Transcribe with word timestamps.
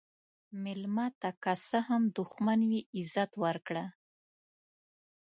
مېلمه 0.63 1.07
ته 1.19 1.29
که 1.43 1.53
څه 1.67 1.79
هم 1.87 2.03
دښمن 2.17 2.59
وي، 2.69 2.81
عزت 2.97 3.31
ورکړه. 3.43 3.85